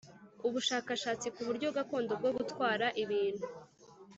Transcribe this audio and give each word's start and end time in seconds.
ubushakashatsi 0.47 1.27
ku 1.35 1.41
buryo 1.47 1.67
gakondo 1.77 2.11
bwo 2.19 2.31
gutwara 2.37 2.85
ibintu 3.03 3.45